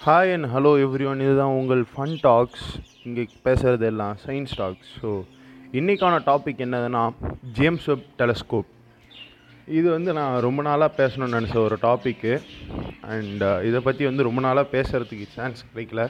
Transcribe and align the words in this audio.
Hi 0.00 0.32
and 0.34 0.46
hello 0.46 0.70
every 0.82 1.06
one 1.10 1.22
இதுதான் 1.24 1.54
உங்கள் 1.60 1.80
fun 1.92 2.12
talks 2.26 2.66
இங்கே 3.06 3.22
பேசுகிறது 3.46 3.86
எல்லாம் 3.90 4.14
சயின்ஸ் 4.24 4.52
டாக்ஸ் 4.60 4.90
ஸோ 5.00 5.08
இன்றைக்கான 5.72 6.20
டாபிக் 6.28 6.60
என்னதுன்னா 6.66 7.02
ஜேம்ஸ் 7.56 7.86
வெப் 7.90 8.04
டெலஸ்கோப் 8.20 8.68
இது 9.68 9.86
வந்து 9.90 10.12
நான் 10.18 10.36
ரொம்ப 10.46 10.62
நாளாக 10.68 10.90
பேசணும்னு 11.00 11.36
நினச்ச 11.38 11.56
ஒரு 11.64 11.78
டாப்பிக்கு 11.86 12.32
அண்ட் 13.08 13.44
uh, 13.48 13.58
இதை 13.68 13.82
பற்றி 13.88 14.04
வந்து 14.10 14.28
ரொம்ப 14.28 14.40
நாளாக 14.40 14.72
பேசுகிறதுக்கு 14.76 15.28
சான்ஸ் 15.34 15.66
கிடைக்கல. 15.68 16.04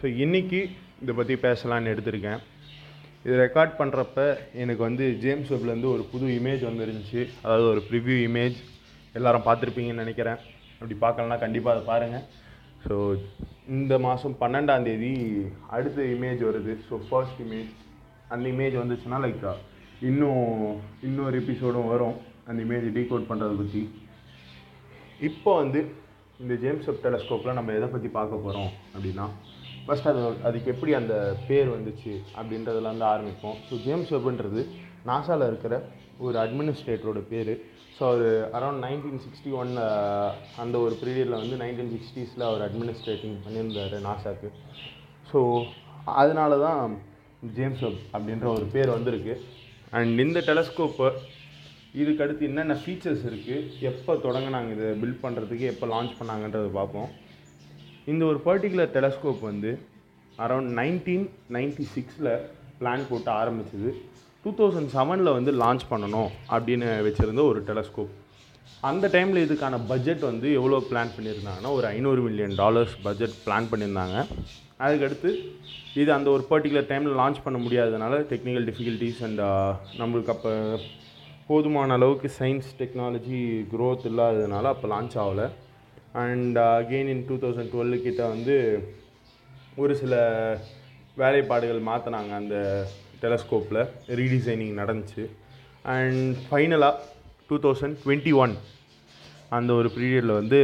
ஸோ 0.00 0.06
இன்றைக்கி 0.24 0.62
இதை 1.02 1.14
பற்றி 1.20 1.36
பேசலான்னு 1.46 1.94
எடுத்திருக்கேன். 1.94 2.42
இது 3.24 3.36
ரெக்கார்ட் 3.44 3.78
பண்ணுறப்ப 3.80 4.28
எனக்கு 4.62 4.82
வந்து 4.88 5.06
ஜேம்ஸ் 5.24 5.54
வெப்லேருந்து 5.54 5.94
ஒரு 5.94 6.04
புது 6.12 6.34
இமேஜ் 6.40 6.68
வந்துருந்துச்சு. 6.70 7.22
அதாவது 7.44 7.66
ஒரு 7.74 7.82
ப்ரிவ்யூ 7.90 8.18
இமேஜ் 8.28 8.60
எல்லோரும் 9.14 9.48
பார்த்துருப்பீங்கன்னு 9.48 10.04
நினைக்கிறேன். 10.06 10.40
அப்படி 10.78 10.96
பார்க்கலன்னா 11.06 11.38
கண்டிப்பாக 11.46 11.74
அதை 11.76 11.84
பாருங்கள் 11.90 12.26
ஸோ 12.84 12.96
இந்த 13.76 13.94
மாதம் 14.06 14.36
பன்னெண்டாம் 14.42 14.86
தேதி 14.88 15.12
அடுத்த 15.76 15.98
இமேஜ் 16.14 16.40
வருது. 16.48 16.74
ஸோ 16.88 16.94
ஃபர்ஸ்ட் 17.08 17.40
இமேஜ் 17.46 17.70
அந்த 18.34 18.44
இமேஜ் 18.54 18.76
வந்துச்சுன்னா 18.82 19.18
லைக் 19.26 19.44
uh, 19.50 19.56
இன்னும் 20.08 20.44
இன்னொரு 21.06 21.36
எபிசோடும் 21.42 21.90
வரும். 21.92 22.16
அந்த 22.48 22.58
இமேஜ் 22.66 22.86
டீகோட் 22.98 23.28
பண்ணுறதை 23.30 23.56
பற்றி 23.60 23.82
இப்போ 25.28 25.50
வந்து 25.62 25.80
இந்த 26.42 26.54
ஜேம்ஸ் 26.62 26.86
வெப் 26.88 27.02
டெலஸ்கோப்பில் 27.06 27.58
நம்ம 27.58 27.72
எதை 27.78 27.88
பற்றி 27.94 28.08
பார்க்க 28.18 28.44
போகிறோம் 28.44 28.70
அப்படின்னா 28.94 29.26
ஃபஸ்ட் 29.84 30.08
அது 30.12 30.20
அதுக்கு 30.48 30.68
எப்படி 30.74 30.92
அந்த 31.00 31.14
பேர் 31.48 31.68
வந்துச்சு 31.74 32.12
அப்படின்றதுலேருந்து 32.38 33.06
ஆரம்பிப்போம். 33.12 33.56
ஸோ 33.68 33.74
ஜேம்ஸ் 33.86 34.12
வெப்ன்றது 34.16 34.62
நாசாவில் 35.10 35.48
இருக்கிற 35.50 35.74
ஒரு 36.26 36.36
அட்மினிஸ்ட்ரேட்டரோட 36.44 37.20
பேர். 37.32 37.52
ஸோ 37.96 38.02
அவர் 38.10 38.28
அரௌண்ட் 38.56 38.82
நைன்டீன் 38.86 39.22
சிக்ஸ்டி 39.24 39.50
ஒன் 39.60 39.72
அந்த 40.62 40.76
ஒரு 40.84 40.94
பீரியடில் 41.02 41.40
வந்து 41.42 41.56
நைன்டீன் 41.62 41.92
சிக்ஸ்டீஸில் 41.94 42.44
அவர் 42.50 42.64
அட்மினிஸ்ட்ரேட்டிங் 42.66 43.36
பண்ணியிருந்தார் 43.46 43.96
நாசாக்கு. 44.08 44.50
ஸோ 45.30 45.40
அதனால 46.22 46.52
தான் 46.66 46.82
ஜேம்ஸ் 47.56 47.82
வெப் 47.86 48.00
அப்படின்ற 48.14 48.46
ஒரு 48.56 48.66
பேர் 48.74 48.96
வந்திருக்கு. 48.96 49.34
அண்ட் 49.98 50.22
இந்த 50.26 50.38
டெலஸ்கோப்பை 50.48 51.08
இதுக்கு 52.00 52.22
அடுத்து 52.24 52.48
என்னென்ன 52.48 52.74
ஃபீச்சர்ஸ் 52.82 53.24
இருக்குது 53.28 53.86
எப்போ 53.90 54.12
தொடங்கினாங்க 54.26 54.70
இதை 54.76 54.88
பில்ட் 55.02 55.22
பண்ணுறதுக்கு 55.24 55.64
எப்போ 55.72 55.86
லான்ச் 55.92 56.18
பண்ணாங்கன்றதை 56.18 56.70
பார்ப்போம். 56.78 57.08
இந்த 58.12 58.22
ஒரு 58.30 58.38
பர்டிகுலர் 58.48 58.92
டெலஸ்கோப் 58.96 59.40
வந்து 59.50 59.70
அரௌண்ட் 60.44 60.72
நைன்டீன் 60.80 61.26
நைன்டி 61.56 61.86
சிக்ஸில் 61.94 62.30
பிளான் 62.80 63.08
போட்டு 63.08 63.30
ஆரம்பிச்சது. 63.40 63.90
டூ 64.44 64.50
தௌசண்ட் 64.58 64.90
செவனில் 64.96 65.36
வந்து 65.36 65.52
லான்ச் 65.62 65.84
பண்ணணும் 65.90 66.30
அப்படின்னு 66.54 66.86
வச்சுருந்த 67.06 67.42
ஒரு 67.50 67.60
டெலஸ்கோப் 67.68 68.12
அந்த 68.88 69.08
டைமில் 69.14 69.44
இதுக்கான 69.46 69.78
பட்ஜெட் 69.88 70.22
வந்து 70.28 70.48
எவ்வளோ 70.58 70.76
பிளான் 70.90 71.10
பண்ணியிருந்தாங்கன்னா 71.16 71.70
ஒரு 71.78 71.86
ஐநூறு 71.86 72.20
மில்லியன் 72.26 72.54
டாலர்ஸ் 72.60 72.94
பட்ஜெட் 73.06 73.34
பிளான் 73.46 73.68
பண்ணியிருந்தாங்க. 73.72 74.16
அதுக்கடுத்து 74.84 75.30
இது 76.00 76.10
அந்த 76.12 76.28
ஒரு 76.30 76.44
பர்டிகுலர் 76.50 76.88
டைமில் 76.90 77.18
லான்ச் 77.20 77.42
பண்ண 77.44 77.58
முடியாததுனால 77.64 78.20
டெக்னிக்கல் 78.30 78.66
டிஃபிகல்ட்டிஸ் 78.68 79.20
அண்ட் 79.26 79.42
நம்மளுக்கு 80.00 80.32
அப்போ 80.36 80.52
போதுமான 81.48 81.92
அளவுக்கு 81.98 82.30
சயின்ஸ் 82.38 82.70
டெக்னாலஜி 82.80 83.40
க்ரோத் 83.72 84.08
இல்லாததுனால 84.10 84.64
அப்போ 84.74 84.88
லான்ச் 84.94 85.16
ஆகலை. 85.24 85.46
And 86.24 86.58
again 86.58 87.10
in 87.14 87.24
two 87.28 87.36
thousand 87.44 87.72
twelve 87.74 88.02
கிட்ட 88.06 88.22
வந்து 88.34 88.56
ஒரு 89.82 89.92
சில 90.02 90.14
வேலைப்பாடுகள் 91.22 91.88
மாற்றினாங்க 91.90 92.32
அந்த 92.42 92.56
டெலஸ்கோப்பில் 93.24 93.80
ரீடிசைனிங் 94.20 94.74
நடந்துச்சு. 94.80 95.24
அண்ட் 95.96 96.22
ஃபைனலாக 96.46 96.94
டூ 97.50 97.58
தௌசண்ட் 97.66 97.96
டுவெண்ட்டி 98.04 98.32
ஒன் 98.42 98.54
அந்த 99.58 99.70
ஒரு 99.80 99.88
பீரியடில் 99.96 100.38
வந்து 100.40 100.60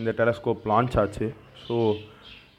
இந்த 0.00 0.10
டெலஸ்கோப் 0.20 0.64
லான்ச் 0.72 0.96
ஆச்சு. 1.02 1.28
So 1.66 1.76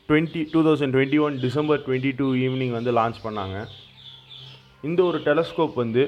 twenty 0.10 0.42
two 0.54 0.60
thousand 0.68 0.94
twenty 0.96 1.20
one 1.26 1.36
December 1.46 1.82
twenty 1.88 2.12
two 2.22 2.28
evening 2.46 2.74
வந்து 2.78 2.92
லான்ச் 3.00 3.20
பண்ணாங்க. 3.28 3.58
இந்த 4.88 5.00
ஒரு 5.10 5.20
டெலஸ்கோப் 5.28 5.76
வந்து 5.84 6.04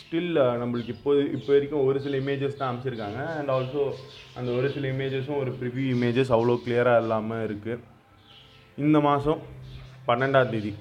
ஸ்டில் 0.00 0.38
நம்மளுக்கு 0.60 0.92
இப்போ 0.94 1.10
இப்போ 1.36 1.50
வரைக்கும் 1.54 1.84
ஒரு 1.88 1.98
சில 2.04 2.16
இமேஜஸ் 2.22 2.58
தான் 2.58 2.70
அமைச்சிருக்காங்க 2.70 3.20
அண்ட் 3.38 3.50
ஆல்சோ 3.54 3.82
அந்த 4.38 4.50
ஒரு 4.58 4.68
சில 4.74 4.84
இமேஜஸும் 4.94 5.38
ஒரு 5.42 5.52
ப்ரிவ்யூ 5.60 5.86
இமேஜஸ் 5.96 6.32
அவ்வளோ 6.36 6.54
கிளியராக 6.64 7.02
இல்லாமல் 7.04 7.44
இருக்குது 7.46 7.84
இந்த 8.84 8.98
மாதம் 9.08 9.40
பன்னெண்டாம் 10.08 10.52
தேதி 10.52 10.72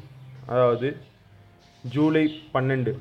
அதாவது 0.51 0.89
ஜூலை 1.83 2.41
பன்னெண்டு. 2.53 2.93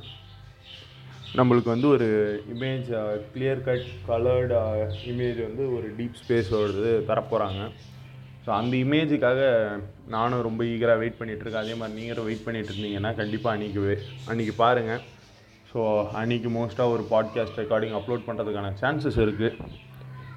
நம்மளுக்கு 1.34 1.64
வந்து 1.64 1.88
ஒரு 1.88 2.06
image 2.54 2.88
clear 3.34 3.62
cut 3.62 3.86
coloured 4.08 4.54
image 5.06 5.42
வந்து 5.46 5.76
ஒரு 5.76 5.94
டீப் 5.98 6.18
ஸ்பேஸோடது 6.22 7.04
தரப்போகிறாங்க 7.08 7.70
ஸோ 8.46 8.50
அந்த 8.50 8.76
இமேஜுக்காக 8.76 9.40
நானும் 10.08 10.42
ரொம்ப 10.42 10.64
ஈகராக 10.64 10.98
வெயிட் 10.98 11.18
பண்ணிகிட்ருக்கேன் 11.20 11.62
அதே 11.62 11.74
மாதிரி 11.74 12.00
நீங்களும் 12.00 12.24
வெயிட் 12.24 12.46
பண்ணிகிட்டு 12.46 12.72
இருந்தீங்கன்னா 12.74 13.14
கண்டிப்பாக 13.14 13.56
அன்றைக்கி 13.56 13.96
அன்றைக்கி 14.26 14.52
பாருங்கள் 14.56 15.00
ஸோ 15.72 16.06
அன்றைக்கி 16.12 16.50
மோஸ்ட்டாக 16.50 16.90
ஒரு 16.90 17.06
பாட்காஸ்ட் 17.10 17.58
ரெக்கார்டிங் 17.58 17.96
அப்லோட் 18.00 18.26
பண்ணுறதுக்கான 18.26 18.72
சான்சஸ் 18.80 19.16
இருக்குது 19.16 19.52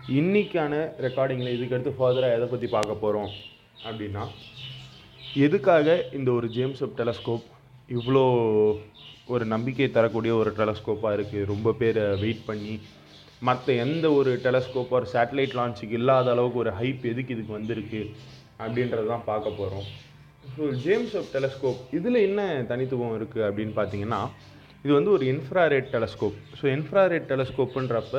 இன்றைக்கான 0.08 0.92
ரெக்கார்டிங்கில் 1.02 1.56
இதுக்கடுத்து 1.58 1.94
ஃபர்தராக 2.00 2.34
எதை 2.34 2.48
பற்றி 2.48 2.68
பார்க்க 2.68 2.96
போகிறோம் 2.96 3.30
அப்படின்னா 3.84 4.28
எதுக்காக 5.34 6.06
இந்த 6.14 6.32
ஒரு 6.32 6.50
ஜேம்ஸ் 6.50 6.84
டெலஸ்கோப் 6.84 7.59
இவ்வளோ 7.90 8.24
ஒரு 9.28 9.46
நம்பிக்கை 9.46 9.92
தரக்கூடிய 9.92 10.36
ஒரு 10.36 10.52
டெலஸ்கோப்பாக 10.58 11.16
இருக்குது 11.18 11.46
ரொம்ப 11.46 11.74
பேர் 11.74 12.00
வெயிட் 12.16 12.46
பண்ணி 12.46 12.76
மற்ற 13.42 13.74
எந்த 13.76 14.06
ஒரு 14.12 14.32
டெலஸ்கோப் 14.44 14.92
ஒரு 14.92 15.08
சேட்டலைட் 15.14 15.56
லான்ச்சுக்கு 15.56 15.92
இல்லாத 15.92 16.32
அளவுக்கு 16.32 16.60
ஒரு 16.60 16.70
ஹைப் 16.70 17.06
எதுக்கு 17.06 17.34
இதுக்கு 17.34 17.54
வந்திருக்கு 17.54 18.02
அப்படின்றது 18.60 19.08
தான் 19.08 19.26
பார்க்க 19.26 19.50
போகிறோம் 19.50 19.88
ஸோ 20.56 20.64
ஜேம்ஸ் 20.84 21.16
ஆஃப் 21.16 21.30
டெலஸ்கோப் 21.34 21.80
இதில் 21.92 22.16
என்ன 22.22 22.42
தனித்துவம் 22.64 23.16
இருக்குது 23.20 23.46
அப்படின்னு 23.50 23.74
பார்த்தீங்கன்னா 23.76 24.22
இது 24.84 24.94
வந்து 24.94 25.12
ஒரு 25.12 25.26
இன்ஃப்ராரேட் 25.26 25.88
டெலஸ்கோப் 25.94 26.38
ஸோ 26.62 26.66
இன்ஃப்ராரேட் 26.76 27.26
டெலஸ்கோப்புன்றப்ப 27.32 28.18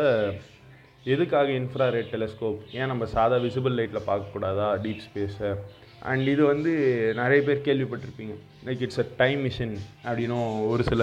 எதுக்காக 1.04 1.48
இன்ஃப்ராரேட் 1.52 2.10
டெலஸ்கோப் 2.14 2.58
ஏன் 2.72 2.86
நம்ம 2.86 3.04
சாதா 3.06 3.36
விசிபிள் 3.36 3.76
லைட்டில் 3.76 4.06
பார்க்கக்கூடாதா? 4.06 4.66
டீப் 4.82 5.04
ஸ்பேஸை 5.06 5.50
அண்ட் 6.08 6.26
இது 6.32 6.42
வந்து 6.52 6.72
நிறைய 7.20 7.40
பேர் 7.46 7.66
கேள்விப்பட்டிருப்பீங்க. 7.68 8.34
Like 8.66 8.82
it's 8.86 9.02
a 9.04 9.06
time 9.22 9.40
machine 9.46 9.74
அப்படின்னும் 10.06 10.50
ஒரு 10.72 10.82
சில 10.90 11.02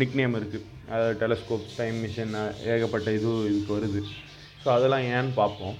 நிக் 0.00 0.16
நேம் 0.20 0.34
இருக்குது 0.40 0.66
அதாவது 0.90 1.14
டெலஸ்கோப் 1.22 1.64
டைம் 1.80 1.96
மிஷின் 2.04 2.34
ஏகப்பட்ட 2.74 3.12
இது 3.18 3.30
இதுக்கு 3.50 3.72
வருது. 3.76 4.02
ஸோ 4.62 4.68
அதெல்லாம் 4.76 5.06
ஏன்னு 5.14 5.32
பார்ப்போம். 5.42 5.76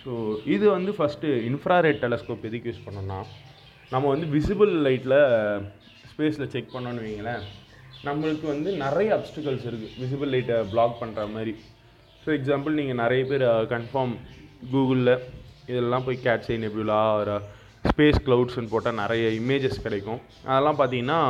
ஸோ 0.00 0.12
இது 0.54 0.66
வந்து 0.76 0.92
ஃபஸ்ட்டு 0.98 1.30
இன்ஃப்ராரெட் 1.50 2.02
டெலஸ்கோப் 2.04 2.46
எதுக்கு 2.50 2.70
யூஸ் 2.70 2.84
பண்ணோம்னா 2.86 3.20
நம்ம 3.92 4.04
வந்து 4.14 4.26
விசிபிள் 4.36 4.72
லைட்டில் 4.86 5.18
ஸ்பேஸில் 6.12 6.50
செக் 6.54 6.74
பண்ணோன்னு 6.76 7.04
வைங்களேன். 7.06 7.44
நம்மளுக்கு 8.06 8.46
வந்து 8.54 8.70
நிறைய 8.84 9.10
அப்ஸ்டிகல்ஸ் 9.18 9.66
இருக்குது 9.68 9.94
விசிபிள் 10.02 10.32
லைட்டை 10.34 10.56
பிளாக் 10.72 10.98
பண்ணுற 11.02 11.22
மாதிரி. 11.34 11.54
ஸோ 12.22 12.28
எக்ஸாம்பிள் 12.38 12.78
நீங்கள் 12.80 13.00
நிறைய 13.04 13.22
பேர் 13.30 13.44
கன்ஃபார்ம் 13.74 14.14
கூகுளில் 14.72 15.14
இதெல்லாம் 15.70 16.04
போய் 16.06 16.24
கேட்ச் 16.26 16.50
நெபியூலா 16.64 16.98
ஒரு 17.20 17.36
ஸ்பேஸ் 17.84 18.20
க்ளவுட்ஸ்னு 18.26 18.72
போட்டால் 18.72 19.00
நிறைய 19.02 19.24
இமேஜஸ் 19.40 19.84
கிடைக்கும். 19.86 20.20
அதெல்லாம் 20.50 20.78
பார்த்தீங்கன்னா 20.80 21.20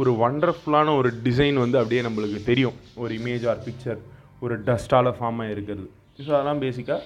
ஒரு 0.00 0.12
வண்டர்ஃபுல்லான 0.22 0.94
ஒரு 1.00 1.10
டிசைன் 1.26 1.58
வந்து 1.64 1.78
அப்படியே 1.80 2.02
நம்மளுக்கு 2.06 2.40
தெரியும். 2.50 2.76
ஒரு 3.02 3.12
இமேஜ் 3.20 3.44
ஆர் 3.52 3.60
பிக்சர் 3.66 4.00
ஒரு 4.44 4.54
டஸ்ட்டால் 4.68 5.16
ஃபார்ம் 5.18 5.40
ஆகிருக்கிறது 5.44 5.86
ஸோ 6.18 6.30
அதெல்லாம் 6.36 6.62
பேசிக்காக 6.64 7.02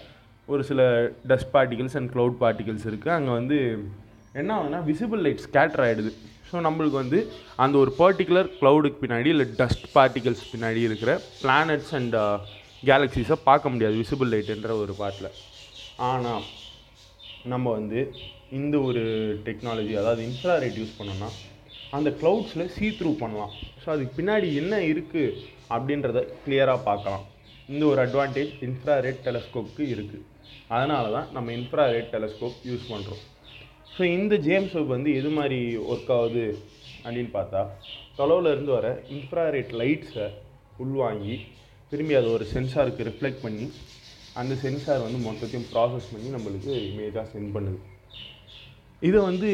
ஒரு 0.48 0.62
சில 0.68 0.80
dust 1.30 1.50
particles 1.54 1.96
and 1.98 2.10
cloud 2.14 2.36
particles 2.42 2.86
இருக்குது 2.90 3.14
அங்கே 3.16 3.32
வந்து 3.38 3.56
என்ன 4.40 4.50
ஆகுதுன்னா 4.56 4.80
விசிபிள் 4.88 5.22
லைட் 5.26 5.44
ஸ்கேட்டர் 5.46 5.82
ஆகிடுது 5.86 6.10
ஸோ 6.50 6.60
நம்மளுக்கு 6.66 6.98
வந்து 7.02 7.18
அந்த 7.64 7.74
ஒரு 7.82 7.90
பர்டிகுலர் 8.00 8.48
க்ளவுடுக்கு 8.60 9.02
பின்னாடி 9.02 9.28
இல்லை 9.34 9.46
டஸ்ட் 9.60 9.86
பார்ட்டிகல்ஸ் 9.96 10.44
பின்னாடி 10.52 10.80
இருக்கிற 10.88 11.12
பிளானட்ஸ் 11.42 11.92
அண்ட் 11.98 12.16
கேலக்ஸிஸை 12.86 13.38
பார்க்க 13.44 13.72
முடியாது 13.74 13.96
விசிபிள் 14.02 14.32
லைட்டுன்ற 14.34 14.72
ஒரு 14.82 14.94
பாட்டில் 15.00 15.30
ஆனால் 16.08 16.44
நம்ம 17.44 17.66
வந்து 17.70 18.00
இந்த 18.56 18.76
ஒரு 18.88 19.02
டெக்னாலஜி 19.46 19.94
அதாவது 20.00 20.22
இன்ஃப்ராரெட் 20.28 20.76
யூஸ் 20.80 20.98
பண்ணோம்னா 20.98 21.28
அந்த 21.96 22.08
க்ளவுட்ஸில் 22.20 22.70
சீ 22.76 22.86
த்ரூ 22.98 23.10
பண்ணலாம். 23.22 23.52
ஸோ 23.82 23.86
அதுக்கு 23.94 24.12
பின்னாடி 24.18 24.48
என்ன 24.60 24.74
இருக்குது 24.90 25.34
அப்படின்றத 25.74 26.18
கிளியராக 26.44 26.80
பார்க்கலாம். 26.88 27.24
இந்த 27.72 27.82
ஒரு 27.92 28.00
அட்வான்டேஜ் 28.06 28.52
இன்ஃப்ராரெட் 28.68 29.20
டெலஸ்கோப்புக்கு 29.26 29.84
இருக்குது 29.94 30.24
அதனால 30.76 31.04
தான் 31.16 31.28
நம்ம 31.36 31.52
இன்ஃப்ராரெட் 31.58 32.08
டெலஸ்கோப் 32.14 32.56
யூஸ் 32.70 32.86
பண்ணுறோம் 32.92 33.22
ஸோ 33.94 34.02
இந்த 34.16 34.34
ஜேம்ஸ் 34.46 34.74
வெப் 34.76 34.94
வந்து 34.96 35.10
எது 35.20 35.30
மாதிரி 35.38 35.60
ஒர்க் 35.92 36.12
ஆகுது 36.16 36.46
அப்படின்னு 37.04 37.30
பார்த்தா 37.36 37.62
தொலைவில் 38.18 38.52
இருந்து 38.54 38.72
வர 38.78 38.88
இன்ஃப்ராரெட் 39.16 39.72
லைட்ஸை 39.80 40.26
உள்வாங்கி 40.84 41.36
திரும்பி 41.92 42.14
அதை 42.20 42.28
ஒரு 42.38 42.46
சென்சாருக்கு 42.54 43.08
ரிஃப்ளெக்ட் 43.10 43.44
பண்ணி 43.44 43.66
அந்த 44.40 44.54
சென்சார் 44.64 45.06
வந்து 45.06 45.20
மொத்தத்தையும் 45.28 45.68
ப்ராசஸ் 45.72 46.10
பண்ணி 46.14 46.28
நம்மளுக்கு 46.36 46.72
இமேஜாக 46.88 47.26
சென்ட் 47.34 47.54
பண்ணுது. 47.56 47.78
இதை 49.02 49.18
வந்து 49.30 49.48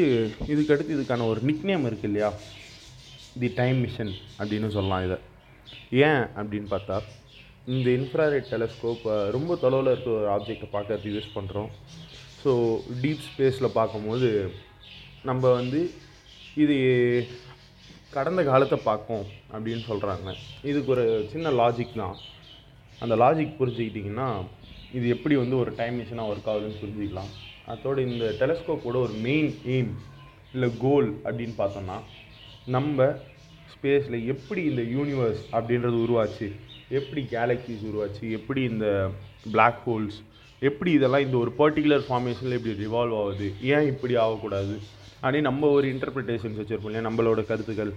இதுக்கடுத்து 0.53 0.95
இதுக்கான 0.97 1.25
ஒரு 1.31 1.39
நிக்நேம் 1.49 1.85
இருக்குது 1.89 2.09
இல்லையா? 2.09 2.29
தி 3.41 3.49
டைம் 3.59 3.79
மிஷன் 3.85 4.13
அப்படின்னு 4.39 4.69
சொல்லலாம் 4.77 5.03
இதை. 5.07 5.17
ஏன் 6.07 6.23
அப்படின்னு 6.39 6.69
பார்த்தா 6.73 6.97
இந்த 7.73 7.87
இன்ஃப்ராரெட் 7.99 8.49
டெலஸ்கோப்பை 8.53 9.13
ரொம்ப 9.35 9.55
தொலைவில் 9.63 9.91
இருக்க 9.91 10.09
ஒரு 10.19 10.27
ஆப்ஜெக்டை 10.35 10.67
பார்க்கறது 10.75 11.13
யூஸ் 11.15 11.35
பண்ணுறோம் 11.37 11.69
ஸோ 12.41 12.45
ஸோ 12.45 12.51
டீப் 13.03 13.23
ஸ்பேஸில் 13.27 13.75
பார்க்கும்போது 13.77 14.27
நம்ம 15.29 15.51
வந்து 15.59 15.79
இது 16.63 16.75
கடந்த 18.15 18.41
காலத்தை 18.49 18.77
பார்க்கும் 18.89 19.23
அப்படின்னு 19.53 19.83
சொல்கிறாங்க 19.91 20.29
இதுக்கு 20.69 20.91
ஒரு 20.95 21.05
சின்ன 21.31 21.51
லாஜிக் 21.61 21.97
தான். 22.01 22.17
அந்த 23.03 23.15
லாஜிக் 23.23 23.57
புரிஞ்சுக்கிட்டிங்கன்னா 23.61 24.27
இது 24.97 25.05
எப்படி 25.15 25.35
வந்து 25.41 25.55
ஒரு 25.63 25.71
டைம் 25.79 25.97
மிஷினாக 26.01 26.31
ஒர்க் 26.31 26.49
ஆகுதுன்னு 26.51 26.81
புரிஞ்சுக்கலாம். 26.83 27.31
அதோட 27.67 27.97
இந்த 28.07 28.25
டெலஸ்கோப்போட 28.39 28.97
ஒரு 28.97 29.13
மெயின் 29.21 29.49
எய்ம் 29.67 29.91
இல்லை 30.53 30.69
கோல் 30.79 31.09
அப்படின்னு 31.23 31.55
பார்த்தோம்னா 31.57 31.97
நம்ம 32.67 32.99
ஸ்பேஸில் 33.73 34.25
எப்படி 34.25 34.61
இந்த 34.63 34.81
யூனிவர்ஸ் 34.91 35.41
அப்படின்றது 35.51 35.97
உருவாச்சு 36.05 36.47
எப்படி 36.89 37.21
கேலக்சிஸ் 37.29 37.83
உருவாச்சு 37.83 38.31
எப்படி 38.31 38.61
இந்த 38.63 38.87
பிளாக் 39.51 39.81
ஹோல்ஸ் 39.83 40.17
எப்படி 40.61 40.91
இதெல்லாம் 40.91 41.21
இந்த 41.21 41.37
ஒரு 41.37 41.51
பர்டிகுலர் 41.57 42.05
ஃபார்மேஷனில் 42.07 42.57
இப்படி 42.57 42.75
ரிவால்வ் 42.83 43.17
ஆகுது 43.21 43.47
ஏன் 43.69 43.87
இப்படி 43.87 44.15
ஆகக்கூடாது 44.15 44.75
அப்படின்னு 45.21 45.41
நம்ம 45.41 45.67
ஒரு 45.67 45.87
இன்டர்பிரிட்டேஷன்ஸ் 45.93 46.59
வச்சுருப்போம் 46.59 46.91
இல்லையா? 46.91 47.07
நம்மளோட 47.07 47.41
கருத்துக்கள். 47.45 47.91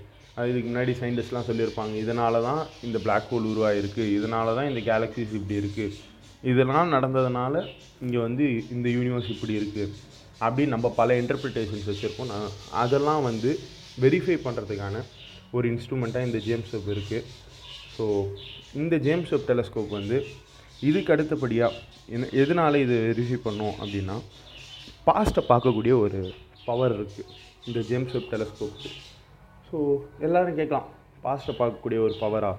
இதுக்கு 0.44 0.69
முன்னாடி 0.69 0.93
சயின்டிஸ்ட்லாம் 1.00 1.49
சொல்லியிருப்பாங்க 1.49 1.94
இதனால 2.03 2.43
தான் 2.43 2.61
இந்த 2.82 2.99
பிளாக் 2.99 3.31
ஹோல் 3.31 3.49
உருவாயிருக்கு 3.53 4.03
இதனால 4.19 4.55
தான் 4.55 4.69
இந்த 4.69 4.81
கேலக்சிஸ் 4.81 5.32
இப்படி 5.32 5.56
இருக்குது 5.59 5.97
இதெல்லாம் 6.43 6.93
நடந்ததுனால 6.93 7.55
இங்கே 8.02 8.19
வந்து 8.19 8.44
இந்த 8.70 8.88
யூனிவர்ஸ் 8.88 9.31
இப்படி 9.35 9.55
இருக்குது 9.61 9.94
அப்படின்னு 10.40 10.75
நம்ம 10.75 10.88
பல 10.99 11.14
இன்டர்பிரிட்டேஷன்ஸ் 11.20 11.88
வச்சுருக்கோம். 11.90 12.26
நான் 12.26 12.50
அதெல்லாம் 12.73 13.23
வந்து 13.23 13.50
வெரிஃபை 14.02 14.37
பண்ணுறதுக்கான 14.44 14.96
ஒரு 15.52 15.67
இன்ஸ்ட்ருமெண்ட்டாக 15.73 16.26
இந்த 16.26 16.38
ஜேம்ஸ் 16.38 16.73
வெப் 16.75 16.90
இருக்குது 16.94 17.25
ஸோ 17.96 18.05
இந்த 18.75 18.96
ஜேம்ஸ் 18.96 19.31
வெப் 19.31 19.49
டெலஸ்கோப் 19.50 19.90
வந்து 19.90 20.19
இதுக்கு 20.82 21.12
அடுத்தபடியாக 21.12 21.81
என்ன 22.08 22.29
எதனால் 22.43 22.82
இது 22.84 22.96
வெரிஃபை 23.08 23.38
பண்ணோம் 23.46 23.75
அப்படின்னா 23.81 24.17
பாஸ்ட்டை 25.06 25.43
பார்க்கக்கூடிய 25.49 25.94
ஒரு 25.99 26.20
பவர் 26.67 26.94
இருக்குது 26.99 27.32
இந்த 27.67 27.81
ஜேம்ஸ் 27.81 28.12
வெப் 28.12 28.31
டெலஸ்கோப் 28.34 28.79
ஸோ 29.70 29.79
எல்லோரும் 30.20 30.55
கேட்கலாம் 30.55 30.88
பாஸ்ட்டை 31.23 31.55
பார்க்கக்கூடிய 31.55 31.99
ஒரு 31.99 32.14
பவரா 32.20 32.52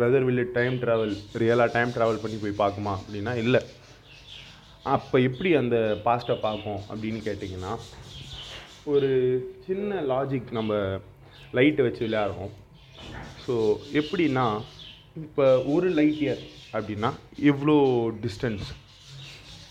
வெதர் 0.00 0.26
வில்லு 0.26 0.44
டைம் 0.58 0.76
ட்ராவல் 0.82 1.14
ரியலாக 1.40 1.72
டைம் 1.76 1.90
ட்ராவல் 1.94 2.20
பண்ணி 2.22 2.36
போய் 2.42 2.60
பார்க்குமா 2.60 2.92
அப்படின்னா 3.00 3.32
இல்லை. 3.42 3.60
அப்போ 4.94 5.16
எப்படி 5.28 5.50
அந்த 5.62 5.76
பாஸ்ட்டை 6.06 6.36
பார்க்கும் 6.46 6.80
அப்படின்னு 6.90 7.20
கேட்டிங்கன்னா 7.26 7.72
ஒரு 8.92 9.10
சின்ன 9.66 10.00
லாஜிக் 10.12 10.48
நம்ம 10.58 10.78
லைட்டை 11.58 11.84
வச்சு 11.86 12.02
விளையாடுறோம். 12.06 12.52
ஸோ 13.44 13.54
எப்படின்னா 14.00 14.46
இப்போ 15.24 15.46
ஒரு 15.74 15.88
லைட் 15.98 16.20
இயர் 16.24 16.42
அப்படின்னா 16.76 17.10
எவ்வளோ 17.52 17.76
டிஸ்டன்ஸ் 18.24 18.66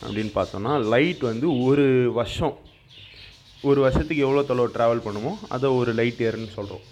அப்படின்னு 0.06 0.32
பார்த்தோன்னா 0.40 0.74
லைட் 0.94 1.22
வந்து 1.32 1.48
ஒரு 1.70 1.86
வருஷம். 2.20 2.56
ஒரு 3.70 3.80
வருஷத்துக்கு 3.86 4.26
எவ்வளோ 4.28 4.44
தொலைவு 4.50 4.76
ட்ராவல் 4.76 5.06
பண்ணுமோ 5.08 5.32
அதை 5.56 5.68
ஒரு 5.80 5.92
லைட் 6.00 6.22
இயர்னு 6.24 6.56
சொல்கிறோம் 6.58 6.86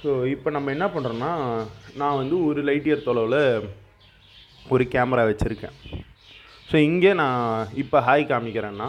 ஸோ 0.00 0.10
இப்போ 0.32 0.48
நம்ம 0.54 0.70
என்ன 0.74 0.86
பண்ணுறோன்னா 0.94 1.30
நான் 2.00 2.18
வந்து 2.20 2.36
ஒரு 2.48 2.60
லைட் 2.68 2.88
இயர் 2.88 3.06
தொலைவில் 3.06 3.40
ஒரு 4.74 4.84
கேமரா 4.94 5.22
வச்சுருக்கேன். 5.28 5.76
ஸோ 6.68 6.76
இங்கே 6.88 7.12
நான் 7.20 7.68
இப்போ 7.82 7.98
ஹாய் 8.08 8.30
காமிக்கிறேன்னா 8.32 8.88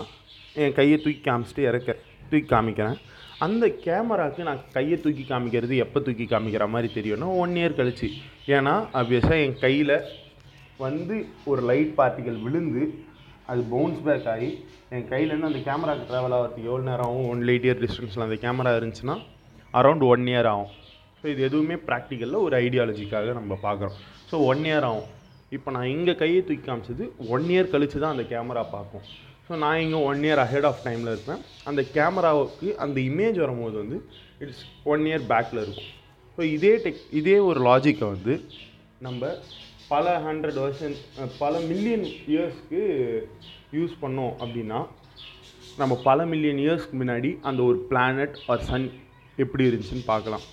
என் 0.64 0.76
கையை 0.80 0.98
தூக்கி 1.04 1.22
காமிச்சிட்டு 1.28 1.64
இறக்க 1.70 1.96
தூக்கி 2.30 2.48
காமிக்கிறேன். 2.54 2.98
அந்த 3.46 3.66
கேமராவுக்கு 3.86 4.48
நான் 4.50 4.64
கையை 4.78 4.98
தூக்கி 5.04 5.24
காமிக்கிறது 5.32 5.76
எப்போ 5.84 6.00
தூக்கி 6.08 6.26
காமிக்கிற 6.34 6.66
மாதிரி 6.74 6.90
தெரியும்னா 6.98 7.30
ஒன் 7.44 7.54
இயர் 7.60 7.78
கழிச்சு. 7.80 8.08
ஏன்னா 8.56 8.74
அப்வியஸாக 9.02 9.44
என் 9.46 9.60
கையில் 9.66 9.96
வந்து 10.86 11.16
ஒரு 11.52 11.64
லைட் 11.70 11.94
பார்ட்டிகள் 12.00 12.38
விழுந்து 12.46 12.84
அது 13.52 13.62
பவுன்ஸ் 13.74 14.04
பேக் 14.08 14.28
ஆகி 14.34 14.50
என் 14.96 15.08
கையிலேருந்து 15.14 15.50
அந்த 15.52 15.62
கேமராவுக்கு 15.70 16.10
ட்ராவல் 16.12 16.36
ஆகிறதுக்கு 16.38 16.70
எவ்வளோ 16.70 16.86
நேரம் 16.92 17.08
ஆகும்? 17.08 17.30
ஒன் 17.34 17.42
லைட் 17.50 17.66
இயர் 17.68 17.82
டிஸ்டன்ஸில் 17.84 18.28
அந்த 18.28 18.38
கேமரா 18.46 18.74
இருந்துச்சுன்னா 18.80 19.18
அரௌண்ட் 19.82 20.06
ஒன் 20.12 20.28
இயர் 20.34 20.50
ஆகும். 20.52 20.70
ஸோ 21.22 21.26
இது 21.34 21.42
எதுவுமே 21.48 21.76
ப்ராக்டிக்கலில் 21.88 22.44
ஒரு 22.48 22.56
ஐடியாலஜிக்காக 22.66 23.34
நம்ம 23.40 23.58
பார்க்குறோம். 23.66 23.98
ஸோ 24.30 24.36
ஒன் 24.52 24.62
இயர் 24.70 24.86
ஆகும். 24.90 25.10
இப்போ 25.56 25.70
நான் 25.76 25.92
இங்கே 25.96 26.14
கையை 26.22 26.42
தூக்கி 26.48 26.66
காமிச்சது 26.68 27.06
ஒன் 27.36 27.46
இயர் 27.54 27.72
கழித்து 27.74 27.98
தான் 28.04 28.14
அந்த 28.16 28.26
கேமரா 28.34 28.64
பார்க்கும். 28.76 29.06
ஸோ 29.48 29.56
நான் 29.64 29.82
இங்கே 29.86 30.00
ஒன் 30.10 30.22
இயர் 30.28 30.42
அஹெட் 30.46 30.68
ஆஃப் 30.70 30.84
டைமில் 30.88 31.12
இருப்பேன். 31.14 31.42
அந்த 31.70 31.82
கேமராவுக்கு 31.96 32.68
அந்த 32.84 32.98
இமேஜ் 33.10 33.38
வரும்போது 33.44 33.76
வந்து 33.84 33.98
இட்ஸ் 34.46 34.64
ஒன் 34.94 35.04
இயர் 35.10 35.26
பேக்கில் 35.32 35.62
இருக்கும். 35.64 35.90
ஸோ 36.36 36.42
இதே 36.56 36.74
டெக் 36.86 37.02
இதே 37.22 37.38
ஒரு 37.50 37.62
லாஜிக்கை 37.70 38.08
வந்து 38.14 38.36
நம்ம 39.08 39.32
பல 39.94 40.06
ஹண்ட்ரட் 40.28 40.60
வருஷன் 40.66 40.96
பல 41.42 41.54
மில்லியன் 41.72 42.06
இயர்ஸ்க்கு 42.34 42.82
யூஸ் 43.78 43.96
பண்ணோம் 44.04 44.34
அப்படின்னா 44.44 44.80
நம்ம 45.82 45.94
பல 46.08 46.26
மில்லியன் 46.32 46.62
இயர்ஸ்க்கு 46.66 46.96
முன்னாடி 47.02 47.30
அந்த 47.50 47.62
ஒரு 47.70 47.78
பிளானட் 47.92 48.38
ஆர் 48.54 48.66
சன் 48.70 48.88
எப்படி 49.44 49.68
இருந்துச்சுன்னு 49.70 50.10
பார்க்கலாம். 50.14 50.46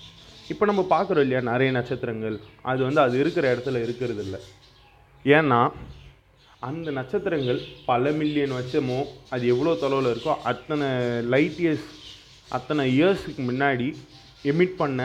இப்போ 0.51 0.63
நம்ம 0.69 0.81
பார்க்குறோம் 0.93 1.23
இல்லையா 1.25 1.41
நிறைய 1.51 1.69
நட்சத்திரங்கள். 1.77 2.35
அது 2.71 2.79
வந்து 2.87 3.01
அது 3.05 3.15
இருக்கிற 3.23 3.45
இடத்துல 3.53 3.81
இருக்கிறது 3.85 4.21
இல்லை. 4.25 4.39
ஏன்னா 5.25 5.61
அந்த 6.67 6.89
நட்சத்திரங்கள் 6.99 7.59
பல 7.89 8.11
மில்லியன் 8.19 8.53
வருஷமோ 8.57 8.99
அது 9.33 9.43
எவ்வளோ 9.53 9.73
தொலைவில் 9.81 10.11
இருக்கோ 10.13 10.33
அத்தனை 10.51 10.87
லைட் 11.33 11.59
இயர்ஸ் 11.63 11.89
அத்தனை 12.57 12.83
இயர்ஸுக்கு 12.97 13.41
முன்னாடி 13.49 13.87
எமிட் 14.51 14.77
பண்ண 14.81 15.01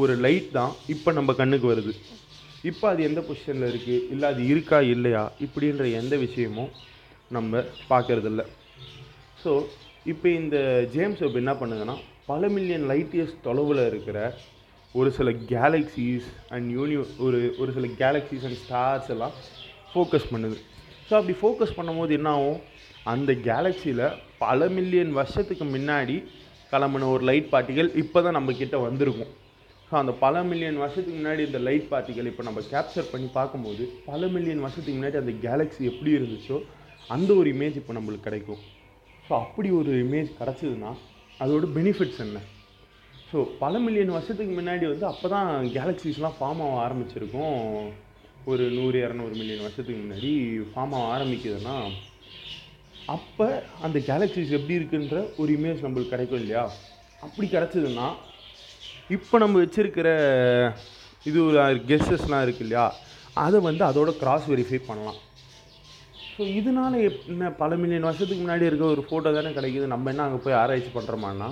ஒரு 0.00 0.14
லைட் 0.24 0.48
தான் 0.58 0.72
இப்போ 0.94 1.10
நம்ம 1.18 1.30
கண்ணுக்கு 1.40 1.66
வருது. 1.72 1.92
இப்போ 2.70 2.84
அது 2.92 3.00
எந்த 3.08 3.20
பொசிஷனில் 3.26 3.70
இருக்குது 3.72 4.04
இல்லை 4.12 4.26
அது 4.32 4.42
இருக்கா 4.52 4.78
இல்லையா 4.94 5.24
இப்படின்ற 5.46 5.84
எந்த 6.00 6.14
விஷயமும் 6.26 6.70
நம்ம 7.36 7.62
பார்க்கறதில்ல 7.92 8.42
ஸோ 9.42 9.50
இப்போ 10.12 10.28
இந்த 10.40 10.56
ஜேம்ஸ் 10.94 11.22
வெப் 11.24 11.40
என்ன 11.42 11.52
பண்ணுதுன்னா 11.60 11.96
பல 12.30 12.48
மில்லியன் 12.56 12.86
லைட் 12.92 13.14
இயர்ஸ் 13.16 13.36
தொலைவில் 13.46 13.82
இருக்கிற 13.90 14.18
ஒரு 14.94 15.10
சில 15.16 15.30
கேலக்ஸிஸ் 15.54 16.28
அண்ட் 16.54 16.66
யூனிவ 16.78 17.00
ஒரு 17.24 17.40
ஒரு 17.62 17.70
சில 17.76 17.86
கேலக்ஸிஸ் 18.02 18.44
அண்ட் 18.48 18.60
ஸ்டார்ஸ் 18.64 19.10
எல்லாம் 19.14 19.34
ஃபோக்கஸ் 19.90 20.28
பண்ணுது. 20.32 20.56
ஸோ 21.08 21.12
அப்படி 21.18 21.34
ஃபோக்கஸ் 21.40 21.76
பண்ணும்போது 21.78 22.12
என்ன 22.18 22.30
ஆகும் 22.36 22.60
அந்த 23.12 23.32
கேலக்ஸியில் 23.48 24.04
பல 24.44 24.68
மில்லியன் 24.78 25.12
வருஷத்துக்கு 25.18 25.66
முன்னாடி 25.74 26.16
கிளம்புன 26.72 27.10
ஒரு 27.16 27.22
லைட் 27.30 27.52
பார்ட்டிகள் 27.52 27.88
இப்போ 28.02 28.18
தான் 28.24 28.36
நம்மக்கிட்ட 28.38 28.78
வந்திருக்கும். 28.86 29.30
ஸோ 29.90 29.94
அந்த 30.02 30.12
பல 30.24 30.42
மில்லியன் 30.50 30.80
வருஷத்துக்கு 30.82 31.18
முன்னாடி 31.20 31.42
இந்த 31.48 31.60
லைட் 31.68 31.86
பார்ட்டிகள் 31.92 32.30
இப்போ 32.32 32.42
நம்ம 32.48 32.62
கேப்சர் 32.72 33.12
பண்ணி 33.12 33.28
பார்க்கும்போது 33.38 33.84
பல 34.10 34.20
மில்லியன் 34.34 34.64
வருஷத்துக்கு 34.64 34.98
முன்னாடி 34.98 35.18
அந்த 35.22 35.34
கேலக்ஸி 35.46 35.82
எப்படி 35.92 36.12
இருந்துச்சோ 36.18 36.58
அந்த 37.16 37.30
ஒரு 37.40 37.48
இமேஜ் 37.56 37.78
இப்போ 37.80 37.92
நம்மளுக்கு 37.98 38.28
கிடைக்கும். 38.28 38.60
ஸோ 39.26 39.32
அப்படி 39.44 39.70
ஒரு 39.80 39.92
இமேஜ் 40.04 40.30
கிடச்சிதுன்னா 40.40 40.92
அதோட 41.42 41.66
பெனிஃபிட்ஸ் 41.78 42.22
என்ன? 42.26 42.38
ஸோ 43.30 43.38
பல 43.62 43.74
மில்லியன் 43.86 44.12
வருஷத்துக்கு 44.16 44.52
முன்னாடி 44.58 44.84
வந்து 44.90 45.04
அப்போ 45.12 45.26
தான் 45.32 45.48
கேலக்ஸிஸ்லாம் 45.74 46.36
ஃபார்ம் 46.36 46.62
ஆக 46.66 46.76
ஆரம்பிச்சிருக்கும். 46.84 47.58
ஒரு 48.50 48.64
நூறு 48.76 48.96
இரநூறு 49.04 49.34
மில்லியன் 49.40 49.64
வருஷத்துக்கு 49.64 49.98
முன்னாடி 50.04 50.30
ஃபார்ம் 50.70 50.94
ஆக 50.98 51.08
ஆரம்பிக்குதுன்னா 51.16 51.74
அப்போ 53.16 53.46
அந்த 53.86 53.98
கேலக்ஸிஸ் 54.08 54.54
எப்படி 54.58 54.78
இருக்குன்ற 54.78 55.18
ஒரு 55.40 55.50
இமேஜ் 55.58 55.84
நம்மளுக்கு 55.84 56.14
கிடைக்கும் 56.14 56.40
இல்லையா? 56.42 56.64
அப்படி 57.26 57.46
கிடச்சிதுன்னா 57.56 58.08
இப்போ 59.16 59.36
நம்ம 59.44 59.60
வச்சுருக்கிற 59.64 60.08
இது 61.28 61.38
கெஸ்டஸ்லாம் 61.44 61.62
கெஸ்ஸஸ்லாம் 61.90 62.44
இருக்கு 62.46 62.64
இல்லையா? 62.66 62.86
அதை 63.44 63.58
வந்து 63.68 63.82
அதோட 63.90 64.10
கிராஸ் 64.22 64.50
வெரிஃபை 64.52 64.80
பண்ணலாம். 64.90 65.18
ஸோ 66.34 66.42
இதனால 66.58 67.00
எப் 67.08 67.22
என்ன 67.32 67.54
பல 67.62 67.76
மில்லியன் 67.82 68.08
வருஷத்துக்கு 68.08 68.42
முன்னாடி 68.44 68.68
இருக்க 68.68 68.84
ஒரு 68.96 69.04
ஃபோட்டோ 69.08 69.30
தானே 69.38 69.50
கிடைக்குது. 69.58 69.86
நம்ம 69.94 70.10
என்ன 70.12 70.26
அங்கே 70.28 70.40
போய் 70.44 70.60
ஆராய்ச்சி 70.62 70.92
பண்ணுறோமான்னா 70.98 71.48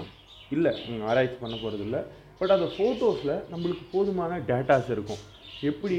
இல்லை 0.55 0.73
ஆராய்ச்சி 1.11 1.39
பண்ண 1.41 1.57
போகிறது 1.57 1.85
இல்லை. 1.89 2.01
பட் 2.39 2.55
அந்த 2.57 2.67
ஃபோட்டோஸில் 2.77 3.43
நம்மளுக்கு 3.55 3.85
போதுமான 3.93 4.39
டேட்டாஸ் 4.51 4.91
இருக்கும். 4.95 5.23
எப்படி 5.71 5.99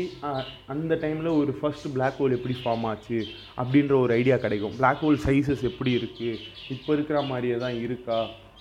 அந்த 0.73 0.95
டைமில் 1.03 1.29
ஒரு 1.37 1.51
ஃபர்ஸ்ட் 1.59 1.87
பிளாக் 1.93 2.17
ஹோல் 2.21 2.35
எப்படி 2.37 2.55
ஃபார்ம் 2.63 2.85
ஆச்சு 2.89 3.19
அப்படின்ற 3.61 3.93
ஒரு 4.01 4.13
ஐடியா 4.13 4.35
கிடைக்கும். 4.43 4.75
பிளாக் 4.75 5.03
ஹோல் 5.05 5.19
சைஸஸ் 5.25 5.63
எப்படி 5.69 5.91
இருக்குது 5.95 6.35
இப்போ 6.75 6.93
இருக்கிற 6.97 7.21
மாதிரியே 7.31 7.57
தான் 7.63 7.77
இருக்கா? 7.85 8.19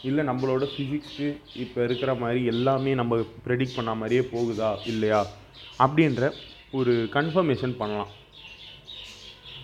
இல்லை 0.08 0.22
நம்மளோட 0.30 0.64
ஃபிசிக்ஸ்க்கு 0.74 1.28
இப்போ 1.64 1.80
இருக்கிற 1.88 2.14
மாதிரி 2.22 2.40
எல்லாமே 2.54 2.94
நம்ம 3.00 3.16
ப்ரெடிக்ட் 3.46 3.76
பண்ண 3.78 3.94
மாதிரியே 4.02 4.24
போகுதா? 4.34 4.70
இல்லையா? 4.92 5.20
அப்படின்ற 5.84 6.32
ஒரு 6.78 6.94
கன்ஃபர்மேஷன் 7.16 7.74
பண்ணலாம். 7.82 8.12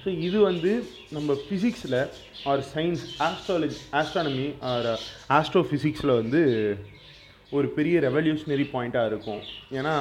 ஸோ 0.05 0.11
இது 0.27 0.39
வந்து 0.51 0.71
நம்ம 1.17 1.37
ஃபிசிக்ஸில் 1.45 1.99
or 2.51 2.63
science 2.75 3.03
astrology 3.27 3.79
astronomy 4.01 4.47
or 4.71 4.89
astro 5.39 5.63
ஃபிசிக்ஸில் 5.69 6.19
வந்து 6.21 6.41
ஒரு 7.57 7.67
பெரிய 7.77 7.97
ரெவல்யூஷனரி 8.01 8.65
பாயிண்ட்டாக 8.75 9.11
இருக்கும். 9.11 9.43
ஏன்னா 9.79 9.95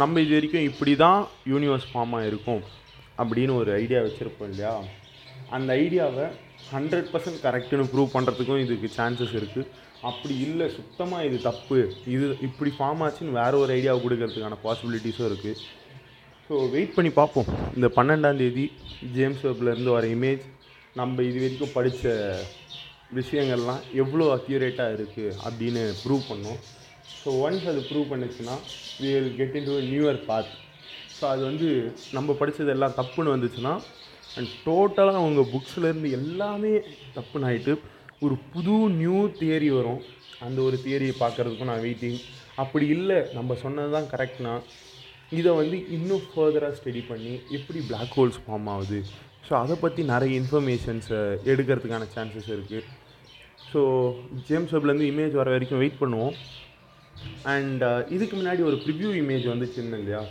நம்ம 0.00 0.20
இது 0.24 0.34
வரைக்கும் 0.36 0.68
இப்படி 0.70 0.92
தான் 1.04 1.20
யூனிவர்ஸ் 1.52 1.88
ஃபார்மாக 1.90 2.28
இருக்கும் 2.30 2.62
அப்படின்னு 3.20 3.54
ஒரு 3.60 3.70
ஐடியா 3.82 4.00
வச்சுருப்போம் 4.04 4.50
இல்லையா? 4.52 4.74
அந்த 5.56 5.70
ஐடியாவை 5.84 6.26
ஹண்ட்ரட் 6.74 7.10
பர்சன்ட் 7.12 7.42
கரெக்டுன்னு 7.46 7.90
ப்ரூவ் 7.92 8.14
பண்ணுறதுக்கும் 8.14 8.62
இதுக்கு 8.64 8.88
சான்சஸ் 8.98 9.34
இருக்குது 9.40 9.70
அப்படி 10.10 10.34
இல்லை 10.46 10.66
சுத்தமாக 10.78 11.26
இது 11.28 11.38
தப்பு. 11.48 11.78
இது 12.14 12.26
இப்படி 12.48 12.70
ஃபார்ம் 12.78 13.02
ஆச்சுன்னு 13.06 13.38
வேறு 13.40 13.60
ஒரு 13.62 13.72
ஐடியாவை 13.78 14.00
கொடுக்கறதுக்கான 14.04 14.58
பாசிபிலிட்டிஸும் 14.66 15.28
இருக்குது 15.30 15.60
ஸோ 16.48 16.58
வெயிட் 16.74 16.94
பண்ணி 16.96 17.10
பார்ப்போம். 17.18 17.48
இந்த 17.76 17.86
பன்னெண்டாந்தேதி 17.96 18.62
ஜேம்ஸ் 19.16 19.42
வெப்லேருந்து 19.46 19.90
வர 19.94 20.06
இமேஜ் 20.14 20.44
நம்ம 21.00 21.22
இது 21.30 21.38
வரைக்கும் 21.42 21.74
படித்த 21.74 22.12
விஷயங்கள்லாம் 23.18 23.82
எவ்வளோ 24.02 24.26
அக்யூரேட்டாக 24.36 24.94
இருக்குது 24.98 25.34
அப்படின்னு 25.46 25.82
ப்ரூவ் 26.04 26.22
பண்ணோம். 26.30 26.58
ஸோ 27.18 27.28
ஒன்ஸ் 27.42 27.66
அது 27.72 27.82
ப்ரூவ் 27.90 28.08
பண்ணுச்சுன்னா 28.12 28.54
we 29.00 29.10
will 29.16 29.30
get 29.40 29.58
into 29.70 29.76
newer 29.92 30.20
path 30.30 30.50
so 31.18 31.24
அது 31.32 31.42
வந்து 31.50 31.68
நம்ம 32.16 32.38
படித்தது 32.40 32.74
எல்லாம் 32.76 32.96
தப்புன்னு 33.00 33.34
வந்துச்சுன்னா 33.36 33.74
அண்ட் 34.38 34.50
டோட்டலாக 34.66 35.22
அவங்க 35.22 35.44
புக்ஸ்லேருந்து 35.54 36.10
எல்லாமே 36.20 36.74
தப்புன்னு 37.18 37.48
ஆகிட்டு 37.50 37.74
ஒரு 38.26 38.36
புது 38.52 38.76
நியூ 39.00 39.20
தியரி 39.40 39.70
வரும். 39.78 40.02
அந்த 40.46 40.58
ஒரு 40.68 40.76
தியரியை 40.86 41.14
பார்க்குறதுக்கும் 41.24 41.72
நான் 41.72 41.86
வெயிட்டிங் 41.86 42.20
அப்படி 42.62 42.86
இல்லை. 42.98 43.18
நம்ம 43.38 43.54
சொன்னது 43.64 43.90
தான் 43.96 44.12
கரெக்ட்னா 44.12 44.54
இதை 45.32 45.50
வந்து 45.60 45.78
இன்னும் 45.96 46.24
ஃபர்தராக 46.30 46.76
ஸ்டடி 46.78 47.02
பண்ணி 47.08 47.32
எப்படி 47.56 47.80
பிளாக் 47.88 48.14
ஹோல்ஸ் 48.18 48.38
ஃபார்ம் 48.44 48.68
ஆகுது. 48.74 48.98
ஸோ 49.46 49.52
அதை 49.62 49.74
பற்றி 49.82 50.02
நிறைய 50.12 50.30
இன்ஃபர்மேஷன்ஸை 50.40 51.20
எடுக்கிறதுக்கான 51.50 52.08
சான்சஸ் 52.14 52.50
இருக்குது 52.56 52.86
ஸோ 53.70 53.80
ஜேம்ஸ் 54.48 54.72
வெப்லேருந்து 54.74 55.10
இமேஜ் 55.12 55.34
வர 55.40 55.48
வரைக்கும் 55.54 55.82
வெயிட் 55.82 56.00
பண்ணுவோம். 56.02 56.36
அண்ட் 57.54 57.82
uh, 57.88 58.00
இதுக்கு 58.16 58.34
முன்னாடி 58.40 58.62
ஒரு 58.68 58.76
ப்ரிவ்யூ 58.84 59.10
இமேஜ் 59.22 59.46
வந்துச்சுன்னு 59.52 59.98
இல்லையா? 60.02 60.22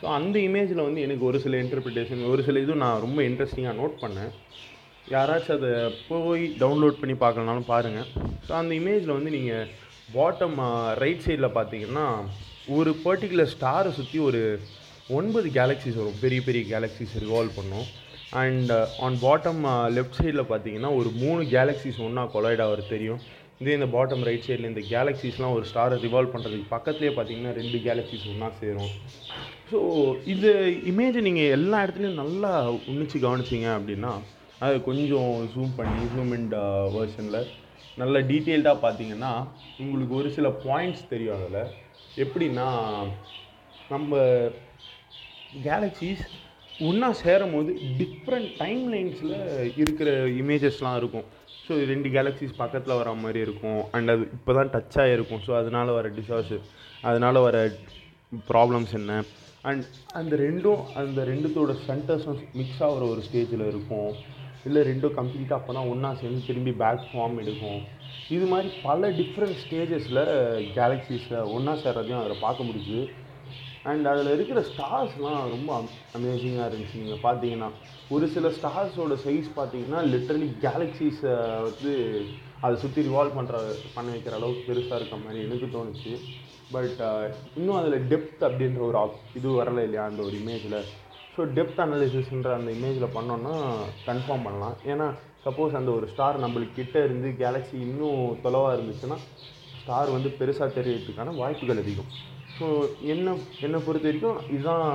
ஸோ 0.00 0.04
அந்த 0.16 0.36
இமேஜில் 0.48 0.86
வந்து 0.86 1.00
எனக்கு 1.06 1.24
ஒரு 1.30 1.38
சில 1.44 1.56
இன்டர்பிரிட்டேஷன் 1.64 2.22
ஒரு 2.32 2.42
சில 2.48 2.60
இதுவும் 2.64 2.82
நான் 2.84 3.04
ரொம்ப 3.04 3.20
இன்ட்ரெஸ்டிங்காக 3.28 3.78
நோட் 3.82 3.94
பண்ணேன். 4.02 4.32
யாராச்சும் 5.14 5.56
அதை 5.58 5.72
போய் 6.08 6.44
டவுன்லோட் 6.62 7.00
பண்ணி 7.00 7.14
பார்க்கலனாலும் 7.24 7.70
பாருங்கள் 7.72 8.08
ஸோ 8.46 8.52
அந்த 8.60 8.72
இமேஜில் 8.80 9.16
வந்து 9.16 9.32
நீங்கள் 9.36 9.70
பாட்டம் 10.16 10.56
ரைட் 11.02 11.24
சைடில் 11.26 11.56
பார்த்தீங்கன்னா 11.58 12.06
ஒரு 12.74 12.90
பர்டிகுலர் 13.04 13.50
ஸ்டாரை 13.54 13.90
சுற்றி 13.96 14.18
ஒரு 14.28 14.40
ஒன்பது 15.18 15.48
கேலக்ஸிஸ் 15.56 15.98
வரும். 16.00 16.16
பெரிய 16.22 16.40
பெரிய 16.46 16.62
கேலக்ஸிஸ் 16.70 17.12
ரிவால்வ் 17.24 17.52
பண்ணும். 17.58 17.86
அண்ட் 18.42 18.72
ஆன் 19.06 19.18
பாட்டம் 19.24 19.60
லெஃப்ட் 19.96 20.18
சைடில் 20.20 20.50
பார்த்தீங்கன்னா 20.52 20.90
ஒரு 21.00 21.10
மூணு 21.22 21.42
கேலக்ஸிஸ் 21.52 22.00
ஒன்றா 22.06 22.24
கொலைட் 22.34 22.62
ஆகிறது 22.64 22.92
தெரியும். 22.94 23.20
இதே 23.60 23.76
இந்த 23.78 23.88
பாட்டம் 23.94 24.24
ரைட் 24.28 24.46
சைடில் 24.46 24.70
இந்த 24.70 24.82
கேலக்ஸிஸ்லாம் 24.94 25.54
ஒரு 25.58 25.64
ஸ்டாரை 25.70 25.98
ரிவால்வ் 26.06 26.34
பண்ணுறதுக்கு 26.34 26.72
பக்கத்துலேயே 26.74 27.12
பார்த்தீங்கன்னா 27.18 27.54
ரெண்டு 27.60 27.78
கேலக்ஸிஸ் 27.86 28.26
ஒன்றா 28.32 28.48
சேரும். 28.62 28.90
ஸோ 29.70 29.78
இது 30.34 30.50
இமேஜை 30.92 31.22
நீங்கள் 31.28 31.54
எல்லா 31.58 31.78
இடத்துலையும் 31.84 32.20
நல்லா 32.24 32.52
உன்னிச்சு 32.90 33.24
கவனிச்சிங்க 33.26 33.70
அப்படின்னா 33.78 34.12
அது 34.66 34.76
கொஞ்சம் 34.90 35.32
ஜூம் 35.54 35.72
பண்ணி 35.80 36.04
ஜூம் 36.12 36.34
இன் 36.40 36.50
வேர்ஷனில் 36.98 37.42
நல்ல 38.02 38.18
டீட்டெயில்டாக 38.30 38.84
பார்த்தீங்கன்னா 38.84 39.34
உங்களுக்கு 39.82 40.14
ஒரு 40.20 40.30
சில 40.38 40.48
பாயிண்ட்ஸ் 40.68 41.10
தெரியும் 41.14 41.36
அதில். 41.40 41.66
எப்படின்னா 42.24 42.66
நம்ம 43.92 44.20
கேலக்ஸிஸ் 45.66 46.24
ஒன்றா 46.86 47.08
சேரும் 47.24 47.54
போது 47.56 47.72
டிஃப்ரெண்ட் 48.00 48.48
டைம் 48.62 48.82
லைன்ஸில் 48.94 49.34
இருக்கிற 49.82 50.10
இமேஜஸ்லாம் 50.40 50.96
இருக்கும். 51.00 51.26
ஸோ 51.66 51.74
ரெண்டு 51.92 52.08
கேலக்ஸிஸ் 52.16 52.60
பக்கத்தில் 52.62 52.98
வர 53.00 53.12
மாதிரி 53.24 53.40
இருக்கும். 53.46 53.80
அண்ட் 53.96 54.10
அது 54.14 54.24
இப்போ 54.36 54.52
தான் 54.58 54.72
டச் 54.74 54.98
ஆகிருக்கும் 55.04 55.42
ஸோ 55.46 55.52
அதனால் 55.60 55.96
வர 55.98 56.08
டிசாஸ்டர் 56.18 56.64
அதனால் 57.08 57.44
வர 57.46 57.56
ப்ராப்ளம்ஸ் 58.50 58.92
என்ன? 59.00 59.12
அண்ட் 59.70 59.84
அந்த 60.20 60.34
ரெண்டும் 60.46 60.82
அந்த 61.02 61.20
ரெண்டுத்தோட 61.32 61.72
சென்டர்ஸும் 61.88 62.42
மிக்ஸ் 62.60 62.82
ஆகிற 62.88 63.04
ஒரு 63.12 63.22
ஸ்டேஜில் 63.28 63.64
இருக்கும். 63.72 64.10
இல்லை 64.68 64.80
ரெண்டும் 64.90 65.16
கம்ப்ளீட்டாக 65.18 65.58
அப்போ 65.60 65.72
தான் 65.76 65.90
ஒன்றா 65.92 66.10
சேர்ந்து 66.20 66.40
திரும்பி 66.48 66.72
பேக் 66.82 67.04
ஃபார்ம் 67.10 67.38
எடுக்கும். 67.42 67.80
இது 68.36 68.46
மாதிரி 68.52 68.68
பல 68.86 69.10
டிஃப்ரெண்ட் 69.20 69.60
ஸ்டேஜஸில் 69.64 70.22
கேலக்ஸிஸில் 70.78 71.38
ஒன்றா 71.56 71.74
சேர்றதையும் 71.84 72.20
அதில் 72.22 72.44
பார்க்க 72.46 72.68
முடிஞ்சுது. 72.68 73.04
அண்ட் 73.90 74.06
அதில் 74.12 74.32
இருக்கிற 74.36 74.60
ஸ்டார்ஸ்லாம் 74.70 75.42
ரொம்ப 75.54 75.70
அமேசிங்காக 76.18 76.68
இருந்துச்சு. 76.70 77.02
நீங்கள் 77.02 77.22
பார்த்தீங்கன்னா 77.26 77.68
ஒரு 78.14 78.26
சில 78.34 78.48
ஸ்டார்ஸோட 78.56 79.14
சைஸ் 79.26 79.48
பார்த்தீங்கன்னா 79.58 80.00
லிட்ரலி 80.14 80.48
கேலக்ஸிஸை 80.64 81.36
வந்து 81.68 81.92
அதை 82.64 82.74
சுற்றி 82.82 83.00
ரிவால்வ் 83.08 83.38
பண்ணுற 83.38 83.56
பண்ண 83.96 84.08
வைக்கிற 84.14 84.34
அளவுக்கு 84.38 84.66
பெருசாக 84.68 84.98
இருக்க 85.00 85.16
மாதிரி 85.24 85.40
எனக்கு 85.46 85.66
தோணுச்சு. 85.76 86.12
பட் 86.74 87.00
இன்னும் 87.58 87.78
அதில் 87.80 88.06
டெப்த் 88.12 88.44
அப்படின்ற 88.46 88.80
ஒரு 88.90 88.98
ஆப் 89.02 89.18
இது 89.38 89.48
வரல 89.60 89.84
இல்லையா 89.88 90.04
அந்த 90.10 90.20
ஒரு 90.28 90.36
இமேஜில் 90.42 90.78
ஸோ 91.36 91.44
டெப்த் 91.56 91.80
அனாலிசிஸ்ன்ற 91.84 92.50
அந்த 92.58 92.70
இமேஜில் 92.76 93.14
பண்ணோன்னா 93.16 93.54
கன்ஃபார்ம் 94.06 94.46
பண்ணலாம். 94.46 94.76
ஏன்னா 94.92 95.06
சப்போஸ் 95.46 95.76
அந்த 95.80 95.90
ஒரு 95.96 96.06
ஸ்டார் 96.12 96.42
நம்மளுக்கு 96.44 96.78
கிட்டே 96.78 97.00
இருந்து 97.08 97.28
கேலக்ஸி 97.42 97.76
இன்னும் 97.86 98.22
தொலைவாக 98.44 98.76
இருந்துச்சுன்னா 98.76 99.18
ஸ்டார் 99.80 100.14
வந்து 100.14 100.30
பெருசாக 100.38 100.68
தெரியறதுக்கான 100.78 101.34
வாய்ப்புகள் 101.40 101.82
அதிகம். 101.82 102.08
ஸோ 102.56 102.66
என்ன 103.12 103.34
என்னை 103.66 103.78
பொறுத்த 103.86 104.08
வரைக்கும் 104.08 104.38
இதுதான் 104.54 104.86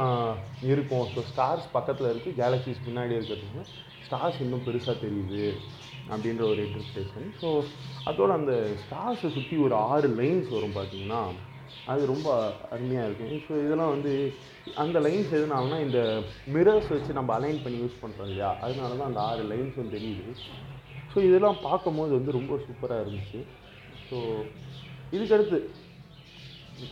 இருக்கும். 0.72 1.06
ஸோ 1.14 1.22
ஸ்டார்ஸ் 1.32 1.68
பக்கத்தில் 1.76 2.10
இருக்குது 2.12 2.38
கேலக்ஸிஸ் 2.42 2.86
பின்னாடி 2.88 3.14
இருக்கிறதுக்கு 3.20 3.64
ஸ்டார்ஸ் 4.08 4.42
இன்னும் 4.46 4.66
பெருசாக 4.68 4.96
தெரியுது 5.06 5.44
அப்படின்ற 6.12 6.44
ஒரு 6.52 6.62
இன்டர்பிரேஷன் 6.68 7.30
ஸோ 7.42 7.50
அதோட 8.10 8.30
அந்த 8.40 8.54
ஸ்டார்ஸை 8.84 9.30
சுற்றி 9.38 9.58
ஒரு 9.68 9.76
ஆறு 9.92 10.08
லைன்ஸ் 10.20 10.50
வரும் 10.56 10.78
பார்த்திங்கன்னா 10.80 11.22
அது 11.92 12.02
ரொம்ப 12.14 12.30
அருமையாக 12.74 13.08
இருக்கும் 13.08 13.44
ஸோ 13.46 13.54
இதெல்லாம் 13.66 13.94
வந்து 13.96 14.12
அந்த 14.84 14.98
லைன்ஸ் 15.06 15.32
எதுனாலனா 15.38 15.78
இந்த 15.86 16.00
மிரர்ஸ் 16.56 16.90
வச்சு 16.94 17.18
நம்ம 17.20 17.34
அலைன் 17.38 17.64
பண்ணி 17.64 17.78
யூஸ் 17.84 18.02
பண்ணுறோம் 18.02 18.28
இல்லையா? 18.28 18.50
அதனால 18.66 18.98
தான் 19.00 19.10
அந்த 19.12 19.22
ஆறு 19.30 19.44
லைன்ஸும் 19.52 19.94
தெரியுது. 19.96 20.34
ஸோ 21.14 21.18
இதெல்லாம் 21.30 21.58
பார்க்கும்போது 21.68 22.12
வந்து 22.18 22.38
ரொம்ப 22.40 22.60
சூப்பராக 22.66 23.04
இருந்துச்சு. 23.04 23.40
ஸோ 24.10 24.18
இதுக்கடுத்து 25.16 25.60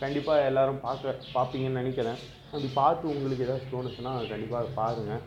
கண்டிப்பாக 0.02 0.48
எல்லோரும் 0.48 0.82
பார்க்க 0.88 1.14
பார்ப்பீங்கன்னு 1.36 1.80
நினைக்கிறேன். 1.82 2.18
அப்படி 2.50 2.68
பார்த்து 2.80 3.12
உங்களுக்கு 3.14 3.46
ஏதாச்சும் 3.46 3.74
தோணுச்சுன்னா 3.76 4.12
கண்டிப்பாக 4.32 4.60
அதை 4.62 4.72
பாருங்கள் 4.80 5.22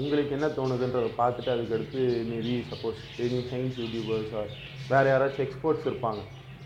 உங்களுக்கு 0.00 0.32
என்ன 0.36 0.48
தோணுதுன்றதை 0.56 1.10
பார்த்துட்டு 1.20 1.52
அதுக்கடுத்து 1.52 2.00
maybe 2.30 2.54
suppose 2.72 2.98
any 3.26 3.38
science 3.50 3.78
YouTubers 3.82 4.34
வேறு 4.90 5.08
யாராச்சும் 5.12 5.46
எக்ஸ்பர்ட்ஸ் 5.46 5.88
இருப்பாங்க. 5.90 6.22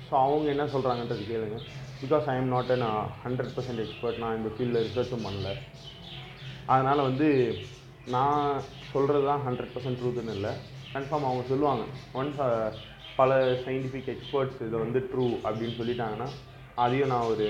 ஸோ 0.08 0.14
அவங்க 0.24 0.48
என்ன 0.54 0.64
சொல்கிறாங்கன்றது 0.74 1.24
கேளுங்கள் 1.32 1.66
because 2.02 2.26
I 2.32 2.34
am 2.40 2.52
not 2.54 2.70
an 2.74 2.84
hundred 3.24 3.52
percent 3.54 3.82
expert 3.84 4.20
நான் 4.22 4.36
இந்த 4.38 4.50
ஃபீல்டில் 4.54 4.84
ரிசர்ச்சும் 4.88 5.24
பண்ணல. 5.26 5.50
அதனால் 6.72 7.06
வந்து 7.08 7.28
நான் 8.14 8.62
சொல்கிறது 8.92 9.24
தான் 9.30 9.42
ஹண்ட்ரட் 9.46 9.72
பர்சன்ட் 9.74 9.98
ட்ரூத்துன்னு 10.00 10.36
இல்லை. 10.38 10.52
கன்ஃபார்ம் 10.94 11.26
அவங்க 11.28 11.44
சொல்லுவாங்க. 11.52 11.84
ஒன்ஸ் 12.20 12.40
uh, 12.46 12.70
பல 13.18 13.36
சயின்டிஃபிக் 13.64 14.08
எக்ஸ்பர்ட்ஸ் 14.14 14.60
இதை 14.66 14.76
வந்து 14.84 15.00
ட்ரூ 15.10 15.26
அப்படின்னு 15.46 15.74
சொல்லிட்டாங்கன்னா 15.80 16.28
அதையும் 16.82 17.10
நான் 17.12 17.28
ஒரு 17.32 17.48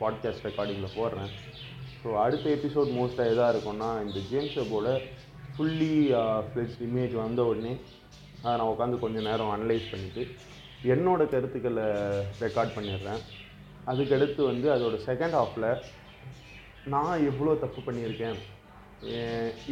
பாட்காஸ்ட் 0.00 0.46
ரெக்கார்டிங்கில் 0.48 0.96
போடுறேன். 0.98 1.32
ஸோ 2.00 2.08
அடுத்த 2.24 2.46
எபிசோட் 2.56 2.96
மோஸ்ட்டாக 2.98 3.32
எதாக 3.32 3.52
இருக்கும்னா 3.54 3.90
இந்த 4.04 4.18
ஜேம்ஸ் 4.30 4.56
வெப்போட 4.60 4.88
ஃபுல்லி 5.54 5.94
ஃப்ளெஜ் 6.48 6.76
இமேஜ் 6.88 7.14
வந்த 7.24 7.42
உடனே 7.50 7.74
அதை 8.42 8.54
நான் 8.58 8.72
உட்காந்து 8.74 9.04
கொஞ்சம் 9.04 9.28
நேரம் 9.30 9.52
அனலைஸ் 9.56 9.92
பண்ணிவிட்டு 9.92 10.24
என்னோடய 10.94 11.32
கருத்துக்களை 11.34 11.86
ரெக்கார்ட் 12.44 12.76
பண்ணிடுறேன். 12.76 13.22
அதுக்கடுத்து 13.90 14.40
வந்து 14.50 14.68
அதோட 14.74 14.96
செகண்ட் 15.08 15.36
ஹாஃபில் 15.38 15.70
நான் 16.92 17.24
எவ்வளோ 17.30 17.54
தப்பு 17.64 17.80
பண்ணியிருக்கேன்? 17.86 18.38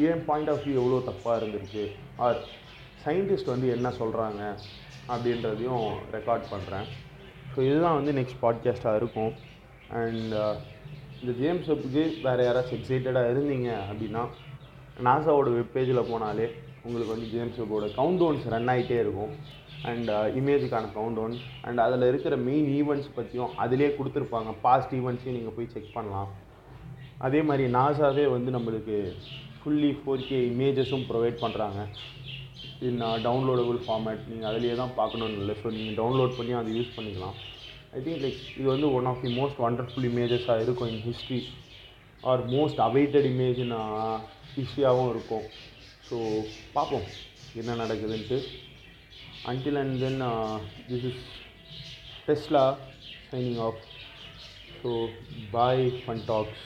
என் 0.09 0.25
பாயிண்ட் 0.29 0.51
ஆஃப் 0.53 0.65
வியூ 0.65 0.75
எவ்வளோ 0.83 0.99
தப்பாக 1.11 1.39
இருந்திருக்கு? 1.41 1.85
ஆர் 2.25 2.41
சயின்டிஸ்ட் 3.05 3.53
வந்து 3.55 3.69
என்ன 3.77 3.89
சொல்கிறாங்க 4.01 4.43
அப்படின்றதையும் 5.13 5.87
ரெக்கார்ட் 6.17 6.51
பண்ணுறேன் 6.55 6.89
ஸோ 7.53 7.59
இதுதான் 7.69 7.99
வந்து 7.99 8.13
நெக்ஸ்ட் 8.19 8.43
பாட்காஸ்ட்டாக 8.43 9.01
இருக்கும். 9.03 9.33
அண்ட் 10.01 10.35
uh, 10.43 10.55
இந்த 11.23 11.33
ஜேம்ஸ் 11.41 11.69
வெப்புக்கு 11.71 12.03
வேறு 12.27 12.43
யாராச்சும் 12.47 12.79
எக்ஸைட்டடாக 12.79 13.31
இருந்தீங்க 13.33 13.71
அப்படின்னா 13.89 14.23
நாசாவோட 15.07 15.49
வெப்பேஜில் 15.61 16.09
போனாலே 16.11 16.47
உங்களுக்கு 16.85 17.15
வந்து 17.15 17.31
ஜேம்ஸ் 17.33 17.59
வெப்போட 17.61 17.87
கவுண்ட் 17.99 18.21
டவுன்ஸ் 18.23 18.47
ரன் 18.55 18.71
ஆகிட்டே 18.73 18.99
இருக்கும். 19.05 19.33
அண்ட் 19.91 20.11
இமேஜுக்கான 20.39 20.89
கவுண்ட் 20.95 21.19
டவுன் 21.19 21.37
அண்ட் 21.67 21.81
அதில் 21.85 22.07
இருக்கிற 22.11 22.35
மெயின் 22.49 22.69
ஈவெண்ட்ஸ் 22.79 23.11
பற்றியும் 23.19 23.53
அதிலே 23.65 23.89
கொடுத்துருப்பாங்க. 23.99 24.51
பாஸ்ட் 24.65 24.95
ஈவெண்ட்ஸையும் 24.99 25.37
நீங்கள் 25.39 25.57
போய் 25.59 25.73
செக் 25.75 25.95
பண்ணலாம். 25.99 26.31
அதே 27.27 27.41
மாதிரி 27.49 27.65
நாசாவே 27.77 28.25
வந்து 28.35 28.51
நம்மளுக்கு 28.57 28.97
ஃபுல்லி 29.61 29.93
ஃபோர் 30.01 30.27
கே 30.29 30.39
இமேஜஸும் 30.53 31.07
ப்ரொவைட் 31.11 31.39
பண்ணுறாங்க 31.45 31.81
இன் 32.89 33.01
டவுன்லோடபுள் 33.27 33.81
ஃபார்மேட் 33.87 34.23
நீங்கள் 34.33 34.51
அதிலே 34.51 34.77
தான் 34.83 34.95
பார்க்கணுன்னு 35.01 35.41
இல்லை. 35.43 35.57
ஸோ 35.63 35.67
நீங்கள் 35.79 35.99
டவுன்லோட் 36.03 36.37
பண்ணி 36.39 36.53
அதை 36.61 36.71
யூஸ் 36.79 36.95
பண்ணிக்கலாம். 36.99 37.37
ஐ 37.97 38.01
திங்க் 38.05 38.23
லைக் 38.25 38.41
இது 38.59 38.69
வந்து 38.75 38.89
one 38.99 39.09
of 39.11 39.23
the 39.25 39.33
most 39.41 39.61
wonderful 39.67 40.09
இமேஜஸாக 40.13 40.65
இருக்கும் 40.65 40.91
in 40.95 41.05
history 41.09 41.41
or 42.31 42.43
most 42.57 42.81
awaited 42.89 43.29
image 43.35 43.61
ஹிஸ்ட்ரியாகவும் 44.57 45.11
இருக்கும். 45.15 45.45
ஸோ 46.09 46.17
பார்ப்போம். 46.77 47.07
என்ன 47.61 47.77
நடக்குதுன்ட்டு. 47.83 48.39
Until 49.45 49.77
and 49.77 50.01
then 50.03 50.23
uh, 50.23 50.61
this 50.89 51.05
is 51.05 51.17
tesla 52.27 52.95
signing 53.31 53.59
off. 53.59 53.83
So 54.83 55.27
bye 55.53 55.93
fun 56.07 56.27
talks 56.27 56.59